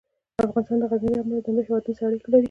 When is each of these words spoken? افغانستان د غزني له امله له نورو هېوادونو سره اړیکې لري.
افغانستان 0.45 0.77
د 0.81 0.85
غزني 0.91 1.11
له 1.15 1.19
امله 1.23 1.37
له 1.45 1.45
نورو 1.51 1.65
هېوادونو 1.67 1.97
سره 1.97 2.07
اړیکې 2.09 2.27
لري. 2.29 2.39